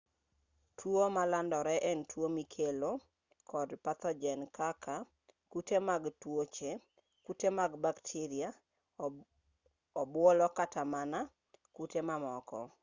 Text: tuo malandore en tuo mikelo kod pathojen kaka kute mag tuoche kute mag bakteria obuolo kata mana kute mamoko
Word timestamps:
tuo 0.79 1.01
malandore 1.15 1.75
en 1.91 1.99
tuo 2.11 2.25
mikelo 2.37 2.91
kod 3.51 3.69
pathojen 3.85 4.41
kaka 4.57 4.95
kute 5.51 5.77
mag 5.87 6.03
tuoche 6.21 6.71
kute 7.25 7.47
mag 7.57 7.71
bakteria 7.85 8.49
obuolo 10.01 10.47
kata 10.57 10.81
mana 10.93 11.19
kute 11.75 11.99
mamoko 12.07 12.59